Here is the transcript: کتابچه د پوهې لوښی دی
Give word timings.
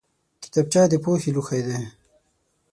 کتابچه 0.43 0.81
د 0.91 0.93
پوهې 1.03 1.29
لوښی 1.35 1.61
دی 1.67 1.79